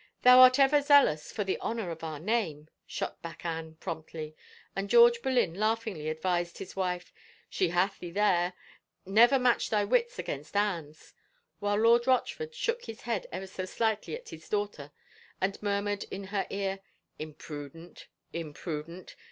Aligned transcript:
"Thou 0.22 0.38
art 0.38 0.60
ever 0.60 0.80
zealous 0.80 1.32
for 1.32 1.42
the 1.42 1.58
honor 1.58 1.90
of 1.90 2.04
our 2.04 2.20
name," 2.20 2.68
shot 2.86 3.20
back 3.22 3.44
Anne 3.44 3.74
promptly, 3.80 4.36
and 4.76 4.88
George 4.88 5.20
Boleyn 5.20 5.52
laughingly 5.52 6.08
advised 6.08 6.58
his 6.58 6.76
wife," 6.76 7.12
She 7.50 7.70
hath 7.70 7.98
thee 7.98 8.12
there! 8.12 8.52
Never 9.04 9.36
match 9.36 9.70
thy 9.70 9.82
wits 9.84 10.16
against 10.16 10.54
Anne's!" 10.56 11.12
while 11.58 11.74
Lord 11.74 12.06
Rochford 12.06 12.54
shook 12.54 12.84
his 12.84 13.00
head 13.00 13.26
ever 13.32 13.48
so 13.48 13.64
slightly 13.64 14.14
at 14.14 14.28
his 14.28 14.48
daughter 14.48 14.92
and 15.40 15.60
murmured 15.60 16.04
in 16.04 16.28
her 16.28 16.46
ear," 16.50 16.78
Imprudent, 17.18 18.06
imprudent. 18.32 19.16